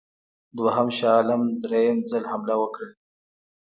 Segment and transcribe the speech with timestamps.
[0.57, 2.87] دوهم شاه عالم درېم ځل حمله وکړه.